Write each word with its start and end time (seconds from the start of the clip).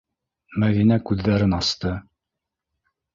Мәҙинә 0.61 0.95
күҙҙәрен 1.09 1.53
асты. 1.57 1.91